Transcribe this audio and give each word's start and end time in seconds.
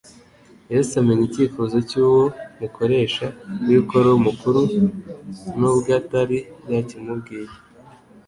Yesu 0.73 0.91
amenya 1.01 1.23
ikifuzo 1.27 1.77
cy'uwo 1.89 2.23
mukoresha 2.59 3.25
w'ikoro 3.67 4.09
mukuru, 4.25 4.59
nubwatari 5.59 6.37
yakimubwiye. 6.73 7.53